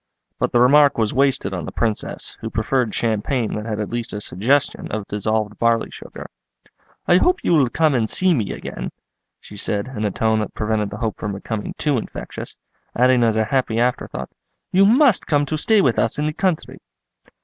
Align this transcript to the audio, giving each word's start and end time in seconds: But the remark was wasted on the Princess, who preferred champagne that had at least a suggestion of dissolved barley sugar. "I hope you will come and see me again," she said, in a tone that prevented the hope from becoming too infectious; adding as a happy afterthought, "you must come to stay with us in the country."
But 0.39 0.51
the 0.51 0.59
remark 0.59 0.97
was 0.97 1.13
wasted 1.13 1.53
on 1.53 1.65
the 1.65 1.71
Princess, 1.71 2.35
who 2.41 2.49
preferred 2.49 2.95
champagne 2.95 3.53
that 3.53 3.67
had 3.67 3.79
at 3.79 3.91
least 3.91 4.13
a 4.13 4.19
suggestion 4.19 4.91
of 4.91 5.07
dissolved 5.07 5.59
barley 5.59 5.91
sugar. 5.91 6.25
"I 7.07 7.17
hope 7.17 7.43
you 7.43 7.53
will 7.53 7.69
come 7.69 7.93
and 7.93 8.09
see 8.09 8.33
me 8.33 8.51
again," 8.51 8.89
she 9.39 9.57
said, 9.57 9.89
in 9.95 10.03
a 10.03 10.09
tone 10.09 10.39
that 10.39 10.55
prevented 10.55 10.89
the 10.89 10.97
hope 10.97 11.17
from 11.17 11.33
becoming 11.33 11.75
too 11.77 11.99
infectious; 11.99 12.57
adding 12.95 13.23
as 13.23 13.37
a 13.37 13.45
happy 13.45 13.79
afterthought, 13.79 14.31
"you 14.71 14.87
must 14.87 15.27
come 15.27 15.45
to 15.45 15.55
stay 15.55 15.81
with 15.81 15.99
us 15.99 16.17
in 16.17 16.25
the 16.25 16.33
country." 16.33 16.79